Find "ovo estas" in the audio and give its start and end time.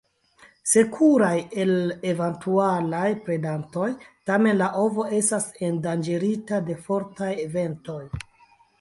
4.87-5.49